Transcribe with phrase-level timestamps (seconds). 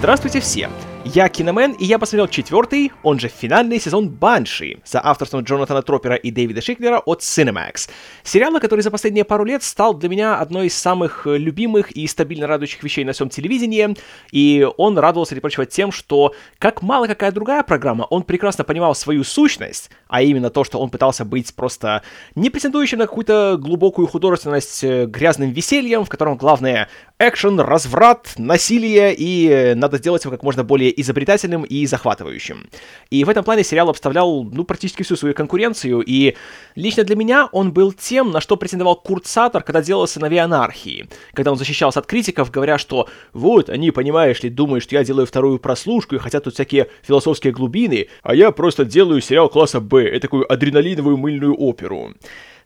[0.00, 0.70] Здравствуйте все!
[1.04, 6.14] Я Киномен, и я посмотрел четвертый, он же финальный сезон Банши, за авторством Джонатана Тропера
[6.14, 7.88] и Дэвида Шиклера от Cinemax.
[8.22, 12.06] Сериала, который за последние пару лет стал для меня одной из самых э, любимых и
[12.06, 13.96] стабильно радующих вещей на всем телевидении,
[14.30, 18.94] и он радовался, среди прочего, тем, что, как мало какая другая программа, он прекрасно понимал
[18.94, 22.02] свою сущность, а именно то, что он пытался быть просто
[22.34, 26.88] не претендующим на какую-то глубокую художественность э, грязным весельем, в котором главное
[27.18, 32.68] экшен, разврат, насилие, и э, надо сделать его как можно более изобретательным и захватывающим.
[33.10, 36.36] И в этом плане сериал обставлял, ну, практически всю свою конкуренцию, и
[36.74, 41.08] лично для меня он был тем, на что претендовал Курт Саттер, когда делал «Сыновей анархии»,
[41.32, 45.26] когда он защищался от критиков, говоря, что «вот, они, понимаешь ли, думают, что я делаю
[45.26, 50.18] вторую прослушку и хотят тут всякие философские глубины, а я просто делаю сериал класса «Б»,
[50.20, 52.14] такую адреналиновую мыльную оперу».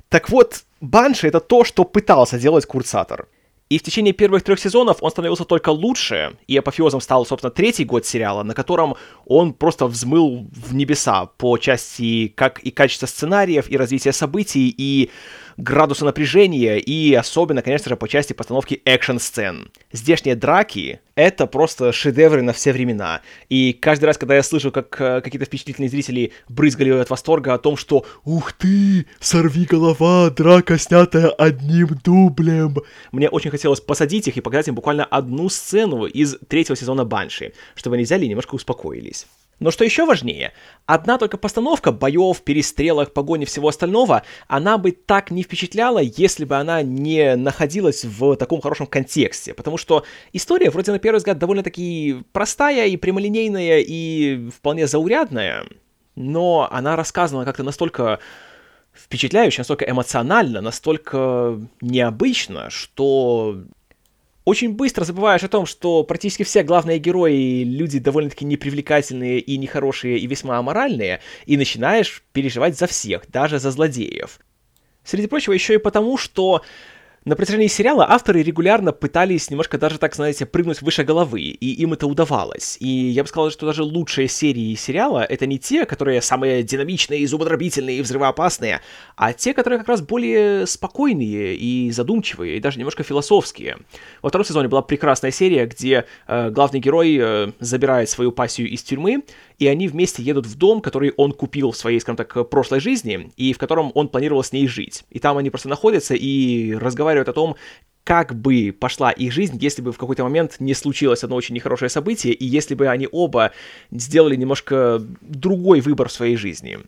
[0.08, 2.86] Так вот, Банши— это то, что пытался делать Курт.
[3.74, 7.84] И в течение первых трех сезонов он становился только лучше, и апофеозом стал, собственно, третий
[7.84, 8.94] год сериала, на котором
[9.26, 15.10] он просто взмыл в небеса по части как и качества сценариев, и развития событий, и
[15.56, 19.70] градуса напряжения и особенно, конечно же, по части постановки экшн-сцен.
[19.92, 23.20] Здешние драки— это просто шедевры на все времена.
[23.48, 27.58] И каждый раз, когда я слышу, как э, какие-то впечатлительные зрители брызгали от восторга о
[27.58, 29.06] том, что «Ух ты!
[29.20, 30.30] Сорви голова!
[30.30, 32.78] Драка, снятая одним дублем!»
[33.12, 37.52] Мне очень хотелось посадить их и показать им буквально одну сцену из третьего сезона Банши,
[37.74, 39.26] чтобы они взяли и немножко успокоились.
[39.60, 40.52] Но что еще важнее,
[40.86, 46.56] одна только постановка боев, перестрелок, погони всего остального, она бы так не впечатляла, если бы
[46.56, 49.54] она не находилась в таком хорошем контексте.
[49.54, 55.64] Потому что история, вроде на первый взгляд, довольно-таки простая и прямолинейная и вполне заурядная,
[56.16, 58.18] но она рассказана как-то настолько
[58.92, 63.62] впечатляюще, настолько эмоционально, настолько необычно, что
[64.44, 70.18] очень быстро забываешь о том, что практически все главные герои люди довольно-таки непривлекательные и нехорошие
[70.18, 74.38] и весьма аморальные, и начинаешь переживать за всех, даже за злодеев.
[75.02, 76.62] Среди прочего, еще и потому, что
[77.24, 81.94] на протяжении сериала авторы регулярно пытались немножко даже, так знаете, прыгнуть выше головы, и им
[81.94, 82.76] это удавалось.
[82.80, 87.26] И я бы сказал, что даже лучшие серии сериала— это не те, которые самые динамичные,
[87.26, 88.82] зубодробительные и взрывоопасные,
[89.16, 93.78] а те, которые как раз более спокойные и задумчивые, и даже немножко философские.
[94.20, 98.82] Во втором сезоне была прекрасная серия, где э, главный герой э, забирает свою пассию из
[98.82, 99.22] тюрьмы,
[99.58, 103.30] и они вместе едут в дом, который он купил в своей, скажем так, прошлой жизни,
[103.36, 105.04] и в котором он планировал с ней жить.
[105.10, 107.56] И там они просто находятся и разговаривают о том,
[108.04, 111.88] как бы пошла их жизнь, если бы в какой-то момент не случилось одно очень нехорошее
[111.88, 113.52] событие, и если бы они оба
[113.90, 116.78] сделали немножко другой выбор в своей жизни.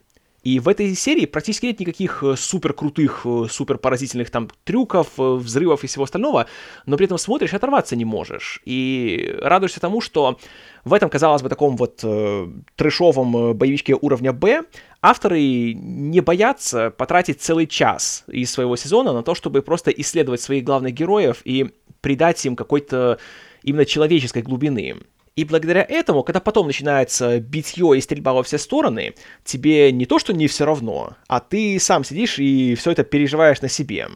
[0.47, 5.09] И в этой серии практически нет никаких э, супер крутых, э, супер поразительных там трюков,
[5.19, 6.47] э, взрывов и всего остального,
[6.87, 8.63] но при этом смотришь оторваться не можешь.
[8.65, 10.39] И радуешься тому, что
[10.85, 12.47] в этом, казалось бы, таком вот э,
[12.77, 14.63] трэшовом боевичке уровня Б
[15.03, 20.63] авторы не боятся потратить целый час из своего сезона на то, чтобы просто исследовать своих
[20.63, 23.19] главных героев и придать им какой-то
[23.65, 24.95] именно человеческой глубины.
[25.37, 29.15] И благодаря этому, когда потом начинается битье и стрельба во все стороны,
[29.45, 33.61] тебе не то, что не все равно, а ты сам сидишь и все это переживаешь
[33.61, 34.09] на себе.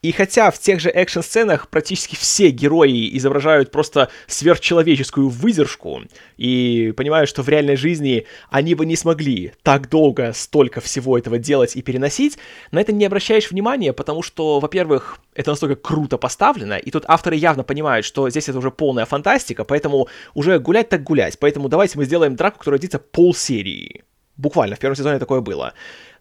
[0.00, 6.02] И хотя в тех же экшн-сценах практически все герои изображают просто сверхчеловеческую выдержку,
[6.36, 11.38] и понимают, что в реальной жизни они бы не смогли так долго столько всего этого
[11.38, 12.38] делать и переносить,
[12.70, 17.34] на это не обращаешь внимания, потому что, во-первых, это настолько круто поставлено, и тут авторы
[17.34, 21.98] явно понимают, что здесь это уже полная фантастика, поэтому уже гулять так гулять, поэтому давайте
[21.98, 24.04] мы сделаем драку, которая длится полсерии.
[24.36, 25.74] Буквально, в первом сезоне такое было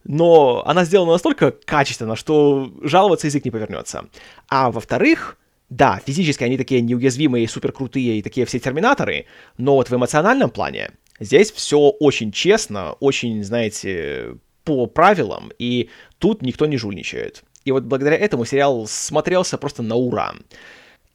[0.07, 4.05] но она сделана настолько качественно, что жаловаться язык не повернется.
[4.47, 5.37] А во-вторых,
[5.69, 9.25] да, физически они такие неуязвимые, супер крутые и такие все терминаторы,
[9.57, 15.89] но вот в эмоциональном плане здесь все очень честно, очень, знаете, по правилам, и
[16.19, 17.43] тут никто не жульничает.
[17.65, 20.33] И вот благодаря этому сериал смотрелся просто на ура.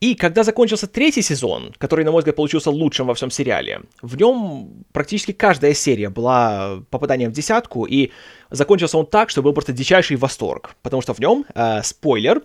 [0.02, 4.16] И когда закончился третий сезон, который, на мой взгляд, получился лучшим во всем сериале, в
[4.16, 8.10] нем практически каждая серия была попаданием в десятку, и
[8.50, 12.42] закончился он так, что был просто дичайший восторг, потому что в нем, э, спойлер,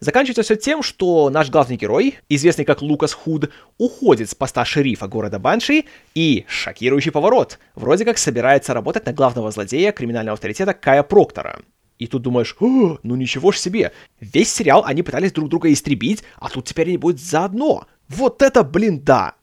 [0.00, 5.06] Заканчивается все тем, что наш главный герой, известный как Лукас Худ, уходит с поста шерифа
[5.06, 11.04] города Банши и, шокирующий поворот, вроде как собирается работать на главного злодея криминального авторитета Кая
[11.04, 11.60] Проктора.
[11.98, 16.48] И тут думаешь, ну ничего ж себе, весь сериал они пытались друг друга истребить, а
[16.48, 17.86] тут теперь они будут заодно.
[18.08, 19.34] Вот это, блин, да!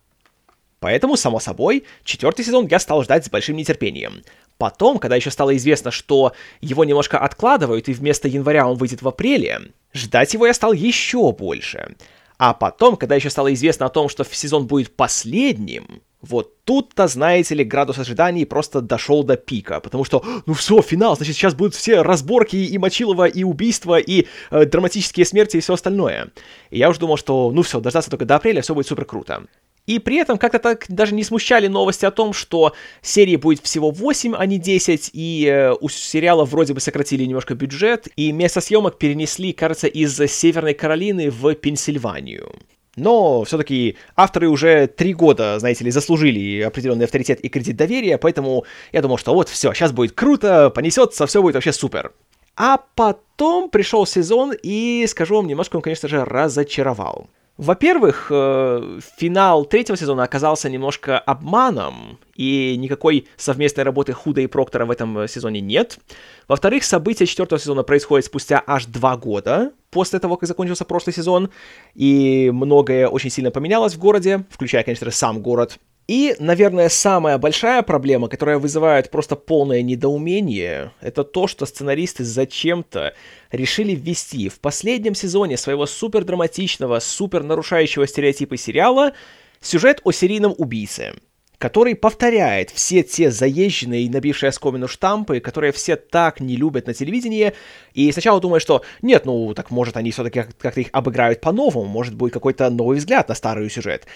[0.79, 4.23] Поэтому, само собой, четвертый сезон я стал ждать с большим нетерпением.
[4.57, 9.07] Потом, когда еще стало известно, что его немножко откладывают, и вместо января он выйдет в
[9.07, 11.95] апреле, ждать его я стал еще больше.
[12.37, 17.55] А потом, когда еще стало известно о том, что сезон будет последним, вот тут-то, знаете
[17.55, 21.75] ли, градус ожиданий просто дошел до пика, потому что, ну все, финал, значит, сейчас будут
[21.75, 26.31] все разборки и Мочилова, и убийства, и э, драматические смерти, и все остальное.
[26.71, 29.45] И я уже думал, что, ну все, дождаться только до апреля, все будет супер круто.
[29.85, 33.89] И при этом как-то так даже не смущали новости о том, что серии будет всего
[33.89, 38.61] 8, а не 10, и э, у сериала вроде бы сократили немножко бюджет, и место
[38.61, 42.53] съемок перенесли, кажется, из Северной Каролины в Пенсильванию.
[42.99, 48.65] Но все-таки авторы уже три года, знаете ли, заслужили определенный авторитет и кредит доверия, поэтому
[48.91, 52.13] я думал, что вот все, сейчас будет круто, понесется, все будет вообще супер.
[52.55, 57.29] А потом пришел сезон, и, скажу вам, немножко он, конечно же, разочаровал.
[57.59, 64.85] Во-первых, э, финал третьего сезона оказался немножко обманом, и никакой совместной работы Худа и Проктора
[64.85, 65.99] в этом сезоне нет.
[66.47, 71.49] Во-вторых, события четвертого сезона происходят спустя аж два года после того, как закончился прошлый сезон,
[71.95, 75.79] и многое очень сильно поменялось в городе, включая, конечно же, сам город.
[76.09, 83.13] И, наверное, самая большая проблема, которая вызывает просто полное недоумение, это то, что сценаристы зачем-то
[83.51, 89.13] решили ввести в последнем сезоне своего супер драматичного, супер нарушающего стереотипы сериала
[89.61, 91.13] сюжет о серийном убийце,
[91.59, 96.95] который повторяет все те заезженные и набившие оскомину штампы, которые все так не любят на
[96.95, 97.53] телевидении,
[97.93, 102.15] и сначала думаешь, что нет, ну так может они все-таки как-то их обыграют по-новому, может
[102.15, 104.07] будет какой-то новый взгляд на старый сюжет.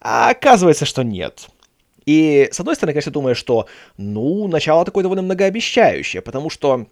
[0.00, 1.48] А оказывается, что нет.
[2.04, 3.66] И, с одной стороны, конечно, думаю, что,
[3.96, 6.86] ну, начало такое довольно многообещающее, потому что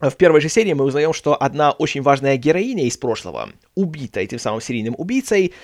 [0.00, 4.38] в первой же серии мы узнаем, что одна очень важная героиня из прошлого убита этим
[4.38, 5.54] самым серийным убийцей,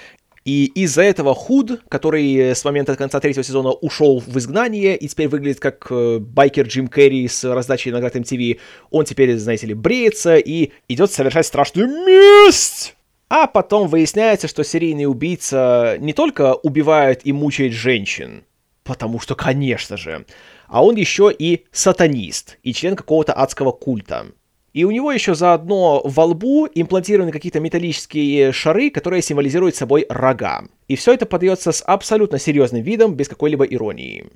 [0.45, 5.29] и из-за этого Худ, который с момента конца третьего сезона ушел в изгнание и теперь
[5.29, 8.61] выглядит как э, байкер Джим Керри с раздачей наград MTV,
[8.91, 12.95] он теперь, знаете ли, бреется и идет совершать страшную месть
[13.29, 18.45] а потом выясняется, что серийный убийца не только убивает и мучает женщин,
[18.83, 20.27] потому что, конечно же,
[20.69, 24.27] а он еще и сатанист, и член какого-то адского культа.
[24.73, 30.65] И у него еще заодно во лбу имплантированы какие-то металлические шары, которые символизируют собой рога.
[30.89, 34.27] И все это подается с абсолютно серьезным видом, без какой-либо иронии.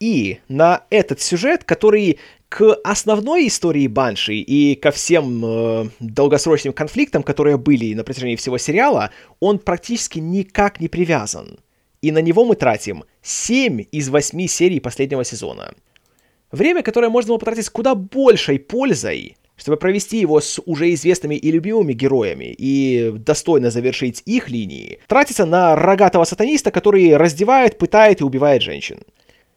[0.00, 2.18] И на этот сюжет, который
[2.48, 8.58] к основной истории Банши и ко всем э, долгосрочным конфликтам, которые были на протяжении всего
[8.58, 9.10] сериала,
[9.40, 11.58] он практически никак не привязан.
[12.00, 15.74] И на него мы тратим 7 из 8 серий последнего сезона.
[16.52, 21.34] Время, которое можно было потратить с куда большей пользой, чтобы провести его с уже известными
[21.34, 28.20] и любимыми героями и достойно завершить их линии, тратится на рогатого сатаниста, который раздевает, пытает
[28.20, 29.00] и убивает женщин.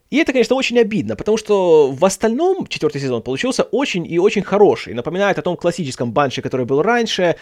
[0.10, 4.44] И это, конечно, очень обидно, потому что в остальном четвертый сезон получился очень и очень
[4.44, 4.94] хороший.
[4.94, 7.36] Напоминает о том классическом банше, который был раньше,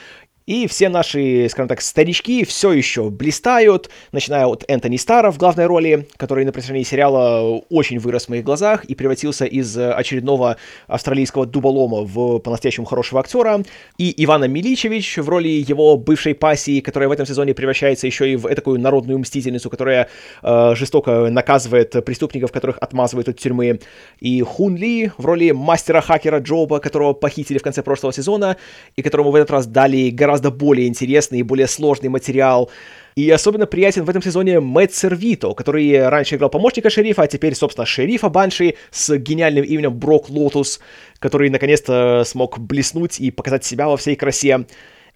[0.45, 5.65] и все наши, скажем так, старички все еще блистают, начиная от Энтони Стара в главной
[5.65, 10.57] роли, который на протяжении сериала очень вырос в моих глазах и превратился из очередного
[10.88, 13.63] австралийского дуболома в по-настоящему хорошего актера,
[13.97, 18.36] и Ивана Миличевич в роли его бывшей пассии, которая в этом сезоне превращается еще и
[18.36, 20.10] в такую народную мстительницу, которая
[20.43, 23.79] э, жестоко наказывает преступников, которых отмазывают от тюрьмы,
[24.20, 28.58] и Хун Ли в роли мастера-хакера Джоба, которого похитили в конце прошлого сезона,
[28.96, 32.70] и которому в этот раз дали гораздо гораздо более интересный и более сложный материал.
[33.15, 37.56] И особенно приятен в этом сезоне Мэтт Сервито, который раньше играл помощника шерифа, а теперь,
[37.56, 40.82] собственно, шерифа Банши с гениальным именем Брок Лотус,
[41.20, 44.65] который наконец-то смог блеснуть и показать себя во всей красе.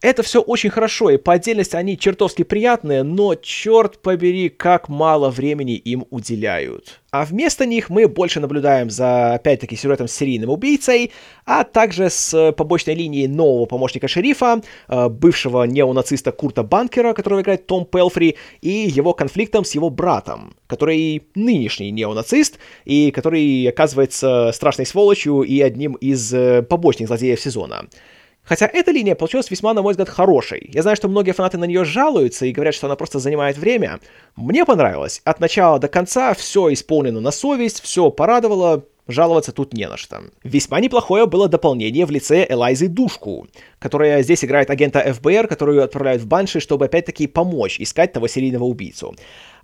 [0.01, 5.29] Это все очень хорошо, и по отдельности они чертовски приятные, но черт побери, как мало
[5.29, 7.01] времени им уделяют.
[7.11, 11.11] А вместо них мы больше наблюдаем за, опять-таки, сюжетом с серийным убийцей,
[11.43, 17.67] а также с побочной линией нового помощника шерифа, э, бывшего неонациста Курта Банкера, которого играет
[17.67, 24.85] Том Пелфри, и его конфликтом с его братом, который нынешний неонацист, и который оказывается страшной
[24.85, 27.89] сволочью и одним из э, побочных злодеев сезона.
[28.49, 30.71] Хотя эта линия получилась весьма, на мой взгляд, хорошей.
[30.73, 33.99] Я знаю, что многие фанаты на нее жалуются и говорят, что она просто занимает время.
[34.35, 35.21] Мне понравилось.
[35.23, 40.23] От начала до конца все исполнено на совесть, все порадовало, жаловаться тут не на что.
[40.43, 46.23] Весьма неплохое было дополнение в лице Элайзы Душку, которая здесь играет агента ФБР, которую отправляют
[46.23, 49.15] в Банши, чтобы опять-таки помочь искать того серийного убийцу.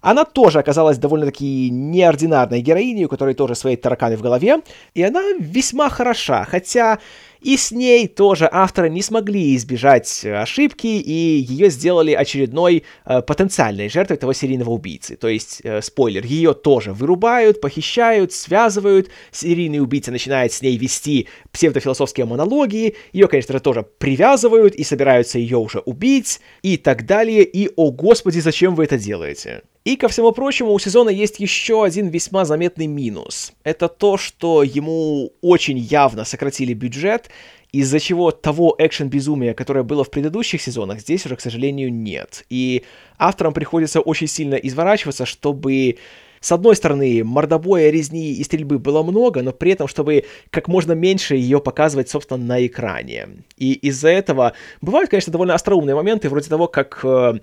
[0.01, 4.62] Она тоже оказалась довольно-таки неординарной героиней, у которой тоже свои тараканы в голове,
[4.94, 7.00] и она весьма хороша, хотя
[7.46, 13.22] и с ней тоже авторы не смогли избежать э, ошибки, и ее сделали очередной э,
[13.22, 15.16] потенциальной жертвой того серийного убийцы.
[15.16, 21.28] То есть, э, спойлер, ее тоже вырубают, похищают, связывают, серийный убийца начинает с ней вести
[21.52, 27.44] псевдофилософские монологи, ее, конечно же, тоже привязывают и собираются ее уже убить и так далее,
[27.44, 31.84] и «О господи, зачем вы это делаете?» И, ко всему прочему, у сезона есть еще
[31.84, 33.54] один весьма заметный минус.
[33.63, 37.30] Это то, что ему очень явно сократили бюджет,
[37.72, 42.46] из-за чего того экшен-безумия, которое было в предыдущих сезонах, здесь уже, к сожалению, нет.
[42.50, 42.84] И
[43.20, 45.98] авторам приходится очень сильно изворачиваться, чтобы
[46.39, 50.92] с одной стороны, мордобоя, резни и стрельбы было много, но при этом, чтобы как можно
[50.92, 53.30] меньше ее показывать, собственно, на экране.
[53.58, 57.39] И из-за этого бывают, конечно, довольно остроумные моменты, вроде того, как э,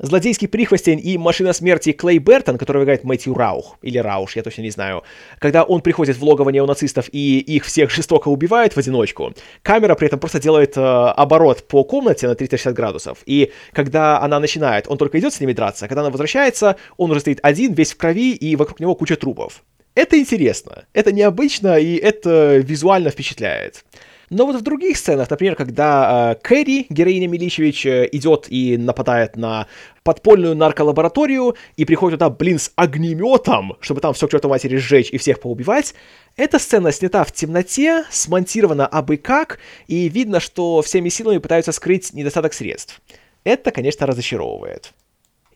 [0.00, 4.62] злодейский прихвостень и машина смерти Клей Бертон, который играет Мэтью Раух, или Рауш, я точно
[4.62, 5.02] не знаю,
[5.38, 10.06] когда он приходит в логово неонацистов и их всех жестоко убивает в одиночку, камера при
[10.06, 14.98] этом просто делает э, оборот по комнате на 360 градусов, и когда она начинает, он
[14.98, 17.96] только идет с ними драться, а когда она возвращается, он уже стоит один, весь в
[17.96, 19.62] крови, и вокруг него куча трупов.
[19.94, 23.84] Это интересно, это необычно, и это визуально впечатляет.
[24.30, 29.36] Но вот в других сценах, например, когда э, Кэрри, героиня Миличевич, э, идет и нападает
[29.36, 29.66] на
[30.04, 35.10] подпольную нарколабораторию и приходит туда, блин, с огнеметом, чтобы там все к чертовой матери сжечь
[35.10, 35.94] и всех поубивать,
[36.36, 39.58] эта сцена снята в темноте, смонтирована абы как,
[39.88, 43.02] и видно, что всеми силами пытаются скрыть недостаток средств.
[43.42, 44.92] Это, конечно, разочаровывает.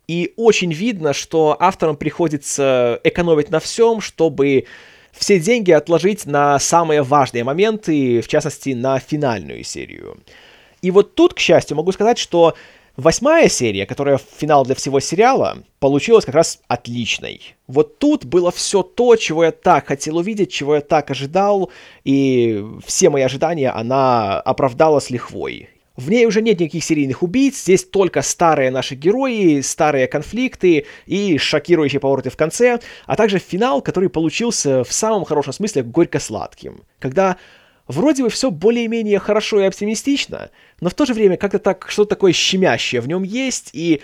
[0.08, 4.66] И очень видно, что авторам приходится экономить на всем, чтобы
[5.16, 10.18] все деньги отложить на самые важные моменты, в частности, на финальную серию.
[10.82, 12.54] И вот тут, к счастью, могу сказать, что
[12.96, 17.54] восьмая серия, которая финал для всего сериала, получилась как раз отличной.
[17.66, 21.70] Вот тут было все то, чего я так хотел увидеть, чего я так ожидал,
[22.04, 25.70] и все мои ожидания она оправдала с лихвой.
[25.96, 31.38] В ней уже нет никаких серийных убийц, здесь только старые наши герои, старые конфликты и
[31.38, 36.82] шокирующие повороты в конце, а также финал, который получился в самом хорошем смысле горько-сладким.
[36.98, 37.36] Когда
[37.86, 42.10] вроде бы все более-менее хорошо и оптимистично, но в то же время как-то так что-то
[42.10, 44.02] такое щемящее в нем есть, и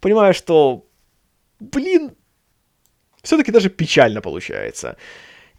[0.00, 0.86] понимаю, что,
[1.58, 2.12] блин,
[3.22, 4.96] все-таки даже печально получается.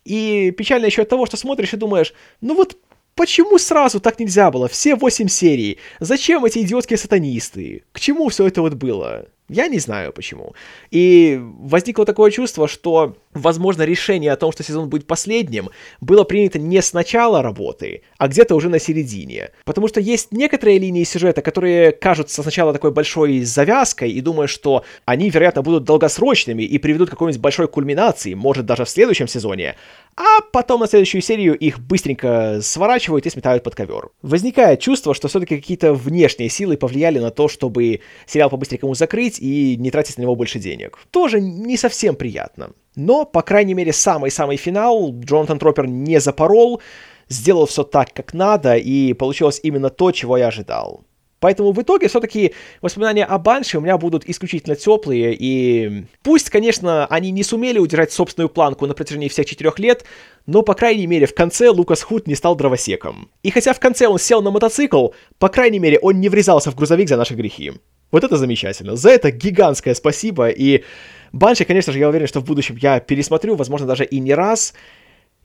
[0.06, 2.78] И печально еще от того, что смотришь и думаешь, ну вот
[3.18, 4.68] Почему сразу так нельзя было?
[4.68, 5.80] Все восемь серий.
[6.00, 7.84] Зачем эти идиотские сатанисты?
[7.92, 9.26] К чему все это вот было?
[9.50, 10.56] Я не знаю почему.
[10.92, 15.70] И возникло такое чувство, что, возможно, решение о том, что сезон будет последним,
[16.02, 19.52] было принято не с начала работы, а где-то уже на середине.
[19.64, 24.84] Потому что есть некоторые линии сюжета, которые кажутся сначала такой большой завязкой, и думаю, что
[25.06, 29.76] они, вероятно, будут долгосрочными и приведут к какой-нибудь большой кульминации, может, даже в следующем сезоне.
[30.18, 34.10] А потом на следующую серию их быстренько сворачивают и сметают под ковер.
[34.24, 39.40] Возникает чувство, что все-таки какие-то внешние силы повлияли на то, чтобы сериал побыстрее закрыть, тратить
[39.40, 40.98] и не тратить на него больше денег.
[41.12, 42.72] Тоже не совсем приятно.
[42.96, 46.82] Но, по крайней мере, самый-самый финал Джонатан Тропер не запорол,
[47.30, 51.04] сделал все так, как надо, и получилось именно то, чего я ожидал.
[51.40, 57.06] Поэтому в итоге все-таки воспоминания о Банше у меня будут исключительно теплые, и пусть, конечно,
[57.06, 60.04] они не сумели удержать собственную планку на протяжении всех четырех лет,
[60.48, 63.30] но, по крайней мере, в конце Лукас Худ не стал дровосеком.
[63.44, 66.76] И хотя в конце он сел на мотоцикл, по крайней мере, он не врезался в
[66.76, 67.74] грузовик за наши грехи.
[68.12, 68.96] Вот это замечательно.
[68.96, 70.50] За это гигантское спасибо.
[70.50, 70.84] И
[71.32, 74.74] Банши, конечно же, я уверен, что в будущем я пересмотрю, возможно, даже и не раз.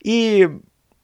[0.03, 0.49] И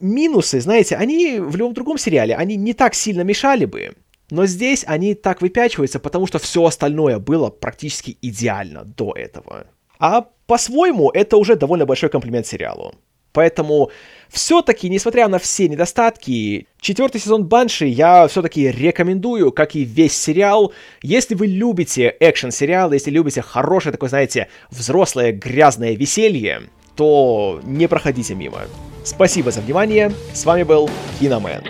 [0.01, 3.93] минусы, знаете, они в любом другом сериале, они не так сильно мешали бы.
[4.31, 9.67] Но здесь они так выпячиваются, потому что все остальное было практически идеально до этого.
[9.99, 12.95] А по-своему, это уже довольно большой комплимент сериалу.
[13.33, 13.91] Поэтому
[14.29, 20.73] все-таки, несмотря на все недостатки, четвертый сезон Банши я все-таки рекомендую, как и весь сериал.
[21.03, 26.63] Если вы любите экшен-сериалы, если любите хорошее такое, знаете, взрослое грязное веселье,
[26.97, 28.63] то не проходите мимо.
[29.05, 31.63] Спасибо за внимание, с вами был Киномен.